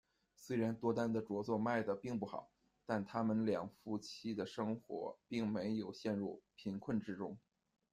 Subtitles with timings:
[0.35, 2.49] 虽然多丹的着作卖得并不好，
[2.87, 7.37] 但他们两夫妻的生活并没有陷入贫困之中。